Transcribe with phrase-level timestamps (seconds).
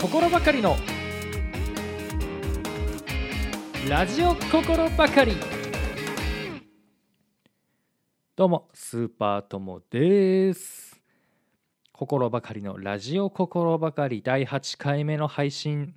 [0.00, 0.76] 心ばかりの。
[3.88, 5.32] ラジオ心ばかり。
[8.36, 11.00] どうもスーパーともです。
[11.90, 14.22] 心ばかりのラジオ心ばかり。
[14.22, 15.96] 第8回目の配信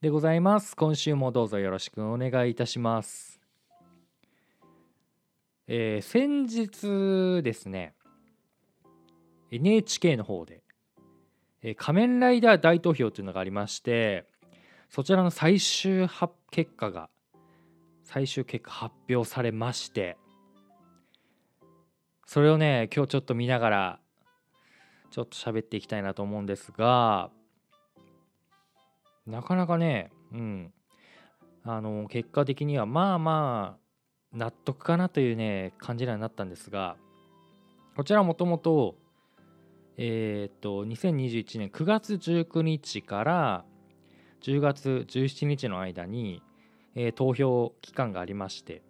[0.00, 0.76] でございます。
[0.76, 3.40] 今週もどうぞよろしくお願いいたします。
[5.66, 7.94] えー、先日ですね
[9.50, 10.62] NHK の方で
[11.62, 14.26] え仮面ライダー大投票というのがありまして
[14.88, 16.08] そちらの最終
[16.50, 17.10] 結果が
[18.04, 20.16] 最終結果発表されまして
[22.26, 24.00] それをね今日ちょっと見ながら
[25.10, 27.30] ちょっと喋っていきたいなと思うんですが
[29.26, 30.72] なかなかねうん。
[31.64, 36.96] あの結果的にはまあまあ納得かなというね感じにはなったんですが
[37.96, 38.96] こちらもともと
[39.96, 43.64] えー、っと2021年9月19日から
[44.42, 46.42] 10月17日の間に、
[46.94, 48.82] えー、投票期間がありまして、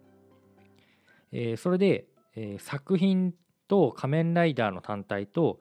[1.31, 2.05] えー、それで、
[2.37, 3.33] え作品
[3.67, 5.59] と仮面ライダーの単体と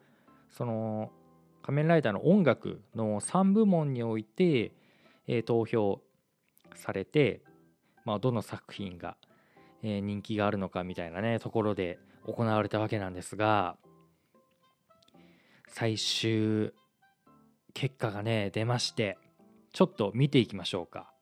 [0.50, 1.10] その
[1.62, 4.72] 仮面ライダーの音楽の3部門において、
[5.26, 6.00] え投票
[6.74, 7.42] されて、
[8.04, 9.16] まあ、どの作品が、
[9.82, 13.76] え人気があるのかみたいなねところで行われたわけなんですが
[15.70, 16.72] 最終
[17.74, 19.16] 結果がね出まして
[19.72, 21.12] ちょっと見ていきましょうか、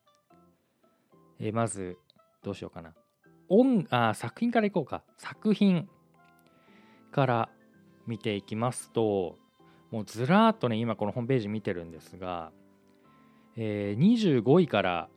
[1.39, 1.97] えー、まず
[2.43, 2.93] どうしようかな。
[3.47, 5.03] 音あ作品からいこうか。
[5.17, 5.87] 作品
[7.11, 7.49] から
[8.07, 9.37] 見ていきますと
[9.91, 12.51] もうずらーっとね今このホームページ見てるんですが、
[13.55, 15.09] えー、25位から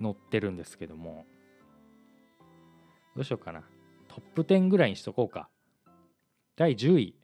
[0.00, 1.24] 載ってるんですけども
[3.14, 3.62] どうしようかな。
[4.08, 5.48] トップ10ぐらいにしとこうか。
[6.56, 7.19] 第10位。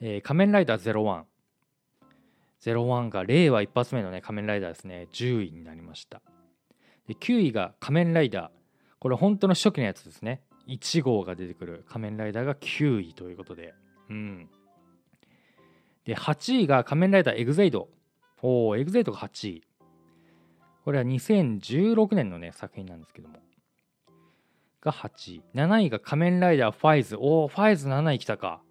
[0.00, 1.24] えー、仮面ライダー01。
[2.62, 5.08] 01が令和一発目のね仮面ライダーですね。
[5.12, 6.20] 10位になりました。
[7.06, 8.50] で9位が仮面ライダー。
[8.98, 10.42] これ本当の初期のやつですね。
[10.68, 13.74] 1号が出てくる仮面ライダーが9位ということで。
[14.10, 14.48] うん。
[16.04, 17.88] で8位が仮面ライダーエグゼイド。
[18.42, 19.62] おおエグゼイドが8位。
[20.84, 23.38] これは2016年のね作品なんですけども。
[24.80, 25.42] が8位。
[25.54, 27.16] 7位が仮面ライダーファイズ。
[27.16, 28.62] おおファイズ7位来たか。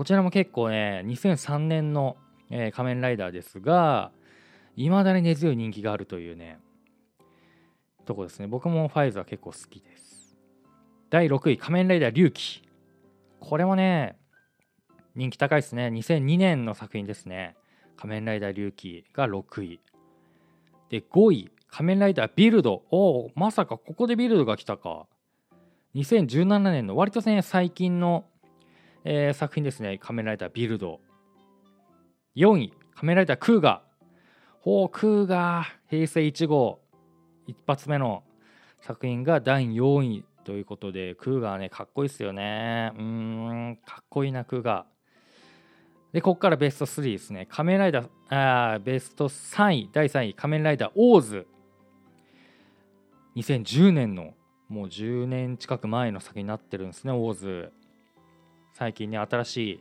[0.00, 2.16] こちらも結構ね、2003年の、
[2.48, 4.12] えー、仮面ライダーですが、
[4.74, 6.58] いまだに根強い人気があるというね、
[8.06, 8.46] とこですね。
[8.46, 10.38] 僕もファイズは結構好きです。
[11.10, 12.62] 第6位、仮面ライダー龍騎。
[13.40, 14.16] これもね、
[15.14, 15.88] 人気高いですね。
[15.88, 17.54] 2002年の作品ですね。
[17.98, 19.80] 仮面ライダー龍騎が6位。
[20.88, 22.84] で、5位、仮面ライダービルド。
[22.90, 25.04] おお、まさかここでビルドが来たか。
[25.94, 28.24] 2017年の割とね、最近の
[29.04, 29.98] えー、作品ですね。
[29.98, 31.00] 仮面ライダービルド。
[32.36, 32.72] 4位。
[32.94, 34.14] 仮面ライダークーガー。
[34.60, 35.66] ほうクーガー。
[35.88, 36.80] 平成1号。
[37.46, 38.22] 一発目の
[38.80, 42.92] 作品が第4位ということでクーガーねかっこいいっすよね。
[42.98, 46.14] うんかっこいいなクーガー。
[46.14, 47.46] でここからベスト3ですね。
[47.50, 49.90] 仮面ライダーあーベスト3位。
[49.92, 50.34] 第3位。
[50.34, 51.46] 仮面ライダーオーズ。
[53.36, 54.34] 2010年の
[54.68, 57.72] もう10年近く前の作品になってるんですねオーズ。
[58.80, 59.80] 最近ね新しい、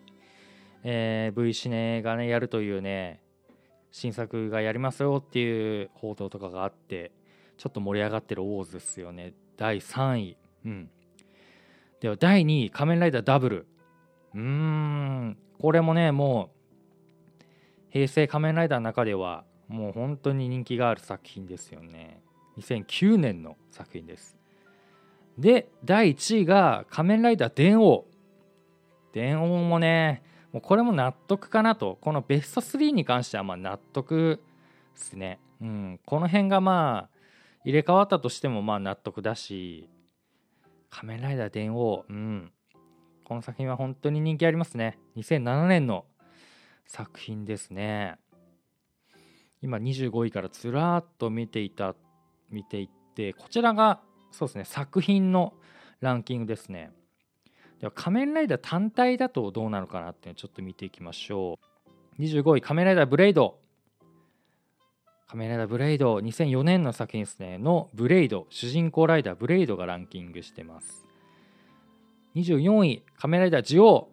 [0.84, 3.22] えー、V シネがねやるというね
[3.92, 7.14] 新作がやりますよっていう報道とかがあって
[7.58, 9.32] ちょっと盛り上がってるオーズですよね。
[9.56, 10.38] 第3位。
[10.66, 10.90] うん。
[12.02, 13.68] では第2位仮面ライダーダブル。
[14.36, 15.38] うーん。
[15.62, 16.50] これもねも
[17.40, 17.46] う
[17.92, 22.22] 平成仮面ライダーの中ではもう本当に人気がある作品ですよね。
[22.58, 24.36] 2009年の作品です。
[25.38, 28.04] で第1位が仮面ライダー電王。
[29.14, 31.98] 電音もねもうこれも納得かなと。
[32.02, 34.42] このベスト3に関してはま納得
[34.96, 37.18] ですね、うん、この辺がまあ
[37.64, 39.90] 入れ替わったとしてもまあ納得だし
[40.90, 42.06] 仮面ライダー電王。
[42.10, 42.52] うん。
[43.24, 44.98] この作品は本当に人気ありますね。
[45.16, 46.06] 2007年の
[46.88, 48.18] 作品ですね。
[49.62, 51.96] 今25位からずらっと見ていた
[52.50, 54.00] 見ていってこちらが
[54.32, 55.54] そうですね作品の
[56.00, 56.92] ランキングですね。
[57.80, 61.58] では仮面ライダー単体だとどうなのかなっていうのをちょっと見ていきましょ
[62.18, 62.22] う。
[62.22, 63.58] 25位仮面ライダーブレイド。
[65.28, 71.06] 仮面ライダーブレイド2004年の作品ですねのブレイド主人公ライダーブレイドがランキングしてます。
[72.36, 74.10] 24位仮面ライダージオ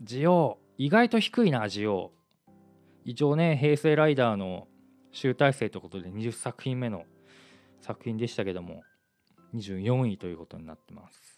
[0.00, 2.10] ウジオウ意外と低いなジオ
[2.48, 2.50] ウ
[3.04, 4.66] 一応ね平成ライダーの
[5.12, 7.04] 集大成ということで20作品目の
[7.80, 8.82] 作品でしたけども
[9.54, 11.33] 24位ということになってます。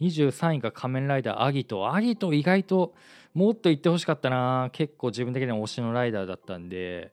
[0.00, 1.92] 23位が仮面ライダーアギト。
[1.92, 2.94] アギト意外と
[3.34, 4.70] もっと言ってほしかったな。
[4.72, 7.12] 結構自分的には推しのライダーだったんで。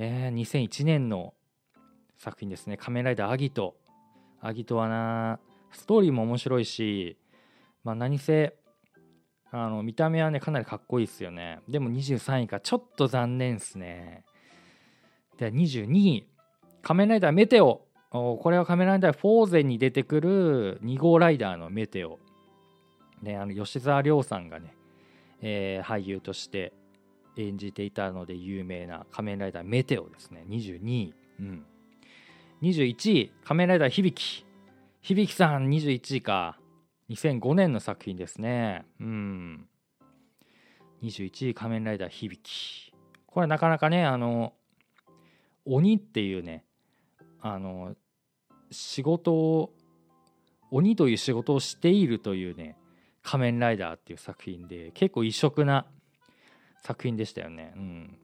[0.00, 1.34] えー、2001年の
[2.18, 3.76] 作品ですね「仮面ライダーアギト」
[4.40, 5.40] アギトはな
[5.72, 7.18] ストーリーも面白いし、
[7.82, 8.54] まあ、何せ
[9.50, 11.60] あの見た目はねかなりかっこいいですよね。
[11.68, 14.24] でも23位かちょっと残念ですね。
[15.36, 16.28] で22位。
[16.82, 17.87] 仮面ライダーメテオ。
[18.10, 22.18] これは仮面ライダーフォーゼに出てくる2号ライダーのメテオ。
[23.22, 24.74] ねあの吉沢亮さんがね、
[25.42, 26.72] えー、俳優として
[27.36, 30.44] 演じていたので有名な仮面ライダーメテオですね。
[30.48, 31.66] 22位、うん、
[32.62, 34.12] 21位仮面ライダー響
[35.02, 36.58] 響さん21位か。
[37.10, 38.84] 2005年の作品ですね。
[39.00, 39.66] うん。
[41.02, 42.92] 21位仮面ライダー響
[43.26, 44.52] これなかなかねあの
[45.64, 46.64] 鬼っていうね
[47.40, 47.94] あの
[48.70, 49.72] 仕事を
[50.70, 52.76] 鬼という仕事をしているというね
[53.22, 55.86] 仮面ライダーっていう作品で結構異色な
[56.82, 57.72] 作品でしたよね。
[57.76, 58.18] うん、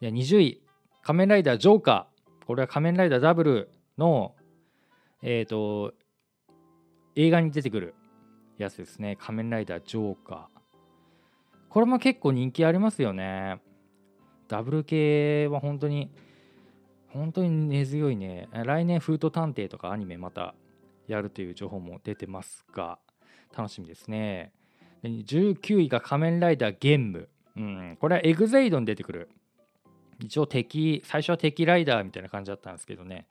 [0.00, 0.62] で20位
[1.02, 4.34] 「仮面ライダージョーカー」これは仮面ライダーダブルの
[5.22, 5.94] えっ、ー、と
[7.14, 7.94] 映画に出てくる
[8.58, 9.16] やつですね。
[9.16, 10.58] 仮面ライダージョーカー。
[11.68, 13.60] これも結構人気ありますよね。
[14.48, 16.10] ダブル系は本当に
[17.12, 18.48] 本当に根強いね。
[18.52, 20.54] 来年フード探偵とかアニメまた
[21.06, 22.98] やるという情報も出てますが
[23.56, 24.52] 楽しみですね。
[25.02, 29.30] 19位が仮面ライダーゲンム、うん、これはエグゼイドに出てくる。
[30.20, 33.26] 一応敵最初は敵ライダーみたいな感じだったんですけどね、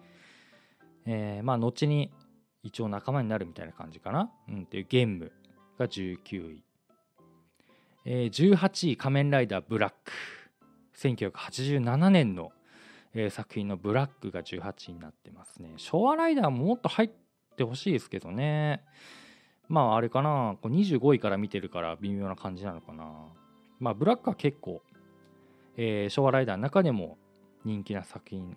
[1.06, 2.12] えー、まあ後に
[2.63, 5.31] 一応仲間になるみたいな感じかな、うん、っていうゲンム
[5.77, 6.63] が19位、
[8.06, 10.12] えー、18位仮面ライダーブラック。
[10.97, 12.51] 1987年の、
[13.19, 15.73] えー、作品のブラックが18になってますね。
[15.77, 17.09] 昭和ライダーももっと入っ
[17.57, 18.83] てほしいですけどね。
[19.67, 20.55] まああれかな。
[20.61, 23.11] こう25位から見てるから微妙な感じなのかな。
[23.79, 24.83] まあブラックは結構、
[25.77, 27.17] えー、昭和ライダーの中でも
[27.65, 28.55] 人気な作品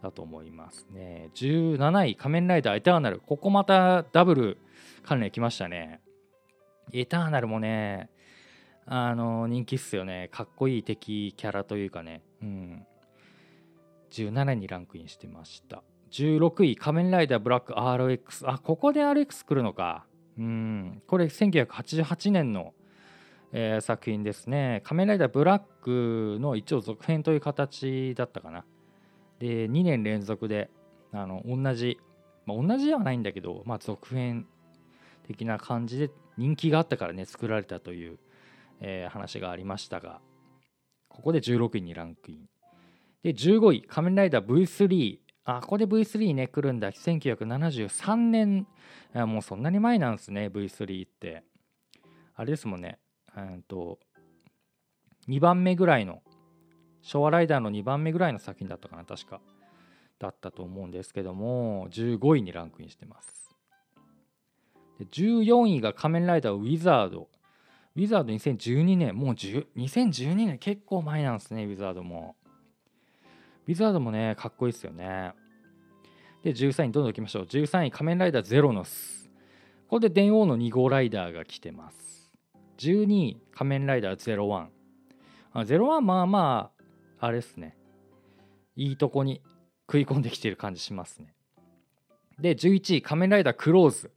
[0.00, 1.30] だと思いますね。
[1.34, 3.18] 17位仮面ライダーエターナル。
[3.18, 4.58] ここまたダブル
[5.02, 6.00] 関連きましたね。
[6.92, 8.08] エターナルもね
[8.86, 10.28] あの人気っすよね。
[10.30, 12.22] かっこいい敵キャラというかね。
[12.40, 12.86] うん。
[14.10, 15.82] 17位にランクインしてました。
[16.10, 20.06] 16位仮面ライダーブラック RX あここで RX 来るのか。
[20.38, 21.02] うん。
[21.06, 22.74] これ1988年の、
[23.52, 28.64] えー、作品ですね「仮面ライダーブラック」の一応続編という形だったかな。
[29.38, 30.70] で2年連続で
[31.12, 31.98] あの同じ、
[32.46, 34.46] まあ、同じではないんだけど、まあ、続編
[35.26, 38.18] 的な感じで人気があったからね作られたという、
[38.80, 40.20] えー、話がありましたが
[41.08, 42.48] ここで16位にランクイン。
[43.22, 46.90] で15位「仮面ライダー V3」あここで V3 ね来るんだ。
[46.92, 48.66] 1973年。
[49.14, 51.42] もうそんなに前なんですね V3 って。
[52.34, 52.98] あれですもんね。
[53.36, 53.98] うんと
[55.28, 56.22] 2番目ぐらいの
[57.02, 59.40] 昭和ライダーの2番目ぐらいの作品だったかな確か。
[60.18, 63.50] だったと思うんですけども15位にランクインしてます。
[64.98, 67.28] で14位が仮面ライダーウィザード。
[67.96, 72.36] ウィザード2012年もう2012年結構前なんですねウィザードも。
[73.70, 75.32] ウィザードもねかっこいいですよね。
[76.42, 77.44] で13位どんどんいきましょう。
[77.44, 79.30] 13位仮面ライダーゼロノス
[79.84, 82.32] ここで電王の2号ライダーが来てます。
[82.78, 84.70] 12位仮面ライダーゼロワン。
[85.52, 86.72] あゼロワンまあま
[87.20, 87.76] ああれですね。
[88.74, 89.40] いいとこに
[89.86, 91.32] 食い込んできてる感じしますね。
[92.40, 94.10] で11位仮面ライダークローズ。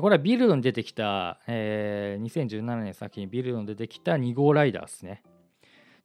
[0.00, 5.22] これはビルドに出てきた、えー、2017年先にビルドに出てきた2号ライダーですね。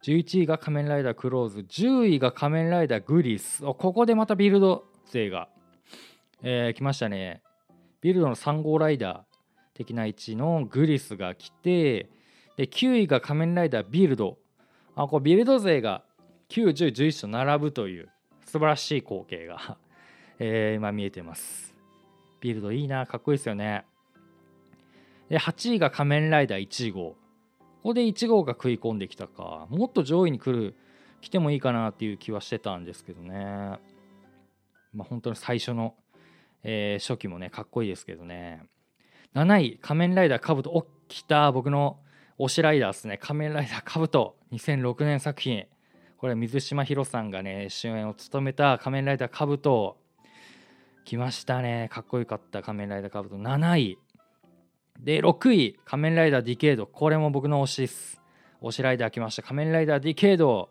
[0.04, 3.64] 11位が仮面ライダークローズ10位が仮面ライダーグリス。
[3.64, 5.48] ここでまたビルド勢が、
[6.42, 7.42] えー、来ましたね。
[8.02, 9.20] ビルドの3号ライダー
[9.74, 12.10] 的な位置のグリスが来て
[12.58, 14.38] で9位が仮面ライダービルド。
[14.96, 16.04] あこうビルド勢が
[16.50, 18.10] 9、10、11と並ぶという
[18.46, 19.78] 素晴らしい光景が
[20.38, 21.74] えー、今見えてます。
[22.42, 23.86] ビルドいいなかっこいいですよね。
[25.30, 27.16] で8位が仮面ライダー1号。
[27.84, 29.68] ここで1号が食い込んできたか。
[29.70, 30.74] もっと上位に来る
[31.20, 33.36] 来てもいいかなっていう気はしてたんですけどね。
[34.94, 35.94] まあ、本当に最初の、
[36.64, 38.64] えー、初期もねかっこいいですけどね。
[39.36, 40.70] 7位仮面ライダーカブト。
[40.72, 42.00] お来た僕の
[42.40, 43.18] 推しライダーですね。
[43.18, 44.38] 仮面ライダーカブト。
[44.54, 45.66] 2006年作品。
[46.18, 49.98] これは水嶋ヒロさんがね主演を務めた仮面ライダーカブト。
[51.04, 51.90] 来ましたね。
[51.92, 53.36] かっこよかった仮面ライダーカブト。
[53.36, 53.98] 7位
[55.00, 56.88] で6位仮面ライダーディケイド。
[56.88, 58.22] これも僕の推しです。
[58.62, 59.42] 推しライダー来ました。
[59.42, 60.70] 仮面ライダーディケイド。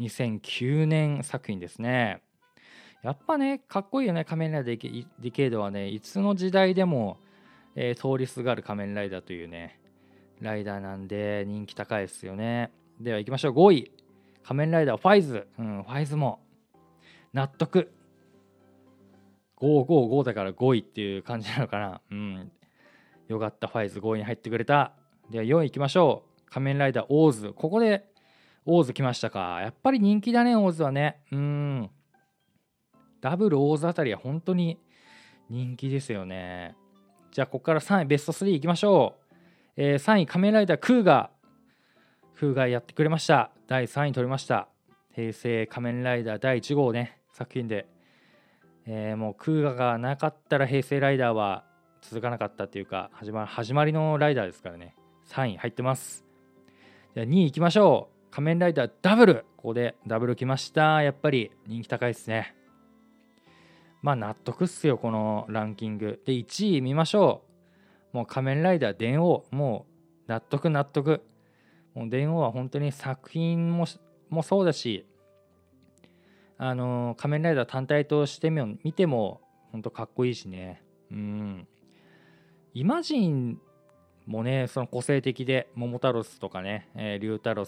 [0.00, 2.22] 2009年作品ですね。
[3.02, 4.24] やっぱねかっこいいよね。
[4.24, 4.78] 仮面ライダー
[5.20, 5.88] ディケイドはね。
[5.88, 7.18] いつの時代でも、
[7.74, 9.80] えー、通りすがる仮面ライダーというね
[10.40, 12.70] ライダーなんで人気高いですよね。
[13.00, 13.52] では行きましょう。
[13.52, 13.92] 5位
[14.42, 16.40] 仮面ライダーファイズ、うん、ファイズも
[17.32, 17.92] 納得。
[19.56, 22.00] 555だから5位っていう感じなのかな。
[22.10, 22.52] うん。
[23.28, 24.92] よかったファイズ5位に入ってくれた。
[25.30, 26.50] では4位行きましょう。
[26.50, 27.52] 仮面ライダーオーズ。
[27.54, 28.08] ここで
[28.64, 29.60] オーズ来ましたか。
[29.60, 31.20] やっぱり人気だねオーズはね。
[31.30, 31.90] うん。
[33.20, 34.78] ダブルオーズあたりは本当に
[35.50, 36.74] 人気ですよね。
[37.30, 39.34] じゃあここから3位ベスト3いきましょう、
[39.76, 42.38] えー、3位仮面ライダークーガー。
[42.38, 43.50] クーガーやってくれました。
[43.66, 44.68] 第3位取りました。
[45.14, 47.18] 平成仮面ライダー第1号ね。
[47.32, 47.86] 作品で、
[48.86, 51.64] えー、もうクウガがなかったら平成ライダーは
[52.02, 54.94] 続かなかったっていうか始ま始まりのライダーですからね。
[55.28, 56.24] 3位入ってます。
[57.14, 58.34] じゃあ2位いきましょう。
[58.34, 59.44] 仮面ライダーダブル。
[59.56, 61.02] ここでダブル来ました。
[61.02, 62.54] やっぱり人気高いですね。
[64.02, 66.20] まあ納得っすよこのランキング。
[66.24, 67.42] で1位見ましょ
[68.12, 68.16] う。
[68.16, 69.44] もう仮面ライダー電王。
[69.50, 69.86] も
[70.26, 71.22] う納得納得。
[71.94, 73.86] もう電王は本当に作品も
[74.30, 75.06] もそうだし
[76.58, 79.40] あの仮面ライダー単体として見ても
[79.72, 80.82] 本当かっこいいしね。
[81.10, 81.68] うん。
[82.78, 83.58] イマジン
[84.24, 87.64] もねその個性的で桃太郎とかね、え、龍太郎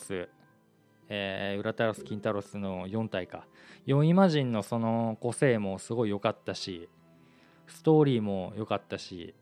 [1.09, 3.45] えー、ウラタロス・キンタロスの4体か。
[3.89, 6.89] 4イマジンのその個性もすごい良かったし
[7.67, 9.35] ストーリーも良かったし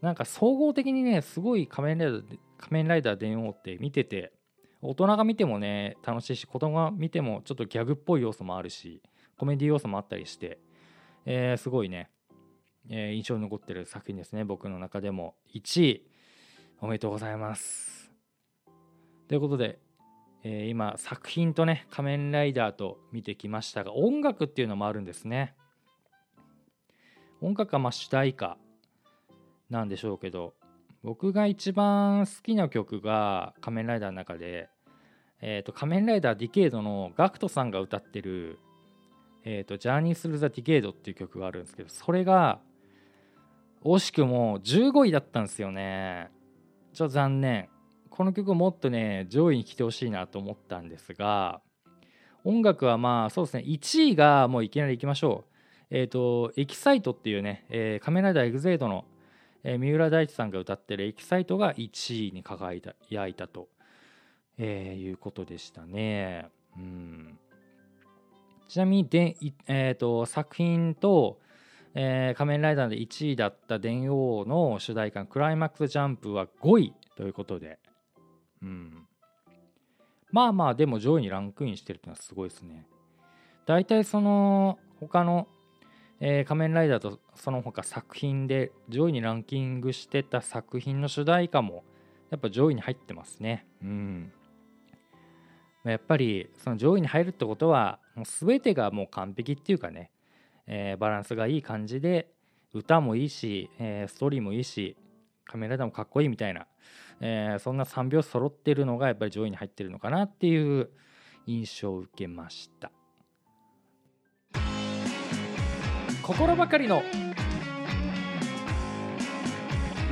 [0.00, 4.32] なんか総合的にねすごい仮面ライダー仮面ライダー電王って見てて
[4.80, 9.02] 大人が見てもね楽しいし子供が見てもちょっとギャグっぽい要素もあるし
[9.36, 10.60] コメディ要素もあったりして、
[11.26, 12.10] えー、すごいね、
[12.88, 14.44] えー、印象に残ってる作品ですね。
[14.44, 15.34] 僕の中でも。
[15.54, 16.06] 1位。
[16.80, 18.10] おめでとうございます。
[19.28, 19.78] ということで
[20.42, 25.54] えー、今作品とね仮面ライダーと見てきましたが音楽っていうのもあるんですね。
[27.42, 28.58] 音楽はまあ主題歌
[29.70, 30.54] なんでしょうけど
[31.02, 34.68] 僕が一番好きな曲が仮面ライダーの中で、
[35.40, 38.58] えーと、仮面ライダーディケイドの GACKT さんが歌ってる
[39.44, 42.60] 「えーと、ジャーニー・スルー・ザ・ディケイド」っていう曲があるんですけどそれが
[43.82, 46.30] 惜しくも15位だったんですよね。
[46.92, 47.68] ちょっと残念。
[48.10, 51.62] この曲もっとね上位に来てほしいなと思ったんですが
[52.44, 53.64] 音楽はまあそうですね。
[53.66, 55.54] 1位がもういきなりいきましょう。
[55.90, 59.04] えっ、ー、と EXCITE っていうね、えー、仮面ライダーエグゼイドの、
[59.64, 63.68] えー、三浦大知さんが歌ってる EXCITE が1位に輝いたいたと、
[64.58, 66.48] えー、いうことでしたね。
[66.76, 67.38] うん。
[68.68, 71.40] ちなみにで、えーと、作品と、
[71.94, 77.78] えー、仮面ライダーで1位だった電王の主題歌クライマックスジャンプは5位ということで、
[78.62, 79.06] うん。
[80.30, 82.86] まあまあ、でも上位にランクインしてるってのはすごいですね。
[83.66, 85.48] 大体その他の、
[86.20, 91.84] えー、仮面ライダーとその他作品で上位にランキングしてた作品の主題歌も
[92.30, 93.66] やっぱ上位に入ってますね。
[93.82, 94.32] うん。
[95.84, 100.10] やっぱりその上位に入るってことはもう全てがもう完璧っていうかね、
[100.70, 102.32] えー、バランスがいい感じで
[102.72, 104.96] 歌もいいし、えー、ストーリーもいいし
[105.44, 106.66] 仮面ライダもかっこいいみたいな
[107.20, 110.88] えー、そんな3拍子揃ってるのがやっぱり上位に入ってるのかなっていう
[111.46, 112.90] 印象を受けました。
[116.22, 117.02] 心ばかりの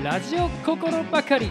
[0.02, 1.50] ラジオ心ばかり。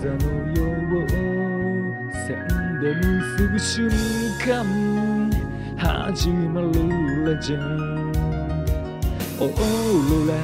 [0.00, 0.64] 星座のよ
[0.96, 1.06] う
[2.26, 2.32] 線
[2.80, 3.90] で結ぶ瞬
[4.38, 4.64] 間
[5.76, 6.72] 始まる
[7.34, 7.60] レジェン
[9.38, 9.52] オー
[10.10, 10.34] ロラ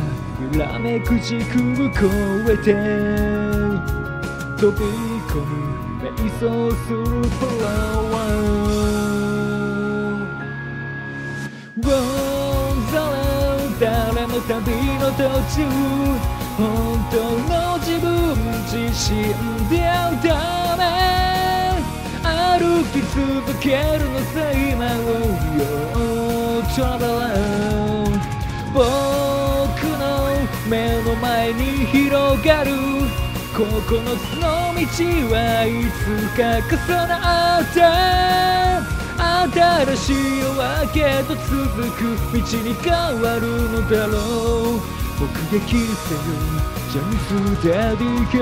[0.52, 2.74] 揺らめく時空を越えて
[4.60, 4.78] 飛び
[5.24, 5.50] 込む
[6.02, 6.06] 瞑
[6.38, 6.44] 想
[6.84, 7.04] する
[7.40, 8.66] パワー
[13.78, 15.22] 誰も旅の途
[15.54, 15.56] 中
[16.56, 16.64] 本
[17.10, 17.16] 当
[17.52, 17.75] の
[18.76, 19.16] 自分自身
[19.70, 20.84] で会うため
[22.22, 25.08] 歩き続けるのさ今を
[25.56, 27.32] Your traveler
[28.74, 28.84] 僕
[29.98, 30.04] の
[30.68, 32.70] 目の前に広がる。
[33.54, 34.84] 9つの道
[35.32, 36.04] はいつ
[36.36, 37.14] か重な
[37.62, 37.80] って
[39.86, 40.52] 新しい夜
[40.84, 41.48] 明けと続
[41.92, 41.98] く
[42.34, 42.92] 道に変
[43.22, 44.18] わるのだろ
[44.76, 44.96] う。
[45.18, 45.24] 目
[45.58, 48.38] 撃せよャンスデリケ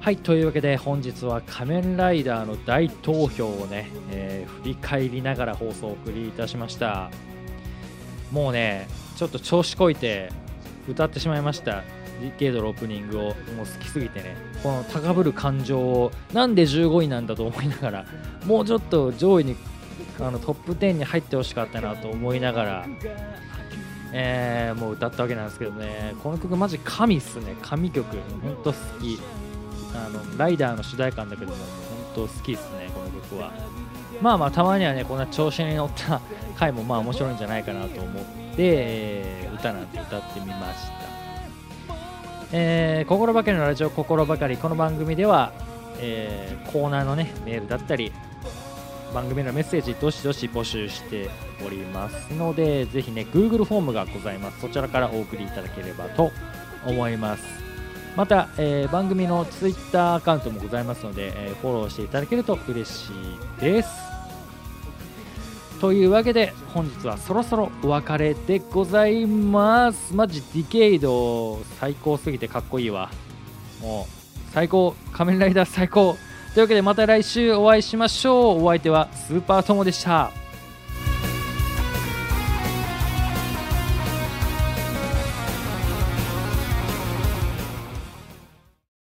[0.00, 7.10] はいというわけで本日は「仮面ライダー」の大投票をね、えー、振り返りながら放送をお送りいたしました。
[8.32, 10.30] もうねちょっと調子こいて
[10.88, 11.82] 歌ってしまいました。
[12.38, 14.36] ゲーのオープニングをもう好きすぎてね。
[14.62, 18.04] この高ぶる感情をなんで15位なんだと思いながら
[18.46, 19.56] もうちょっと上位に
[20.20, 22.86] あのトップ10に入ってほしかったなと思いながら、
[24.12, 26.14] えーもう歌ったわけなんですけどね。
[26.22, 27.56] この曲マジ神っすね。
[27.62, 28.06] 神曲。
[28.42, 29.20] ほんと好き。
[29.94, 31.56] あのライダーの主題歌だけども
[32.14, 33.52] 本当好きっすねこの曲は。
[34.22, 36.20] まあまあたまにはねこんな調子に乗った
[36.56, 38.22] 回もまあ面白いんじゃないかなと思って、
[38.58, 40.92] えー歌なんて歌ってみました、
[42.52, 44.56] えー心ばかりのラジオ心ばかり。
[44.56, 45.52] この番組では、
[45.98, 48.12] えーコーナーのねメールだったり
[49.12, 51.30] 番組のメッセージどしどし募集して
[51.64, 54.60] おりますのでぜひね Google フォームがございます。
[54.60, 56.30] そちらからお送りいただければと
[56.86, 57.44] 思います。
[58.16, 63.10] また、えー番組の Twitter アカウントもございますので、えーフォローしていただけると嬉し
[63.58, 63.88] いです。
[65.80, 70.14] というわけで本日はそろそろお別れでございます。
[70.14, 73.10] マジディケイド最高すぎてかっこいいわ。
[73.80, 76.16] もう最高仮面ライダー最高。
[76.54, 78.64] というわけでまた来週お会いしましょう。
[78.64, 80.39] お相手はスーパートモでした。